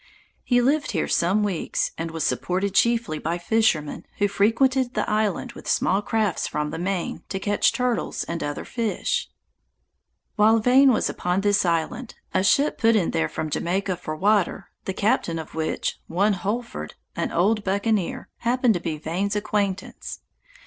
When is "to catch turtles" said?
7.29-8.23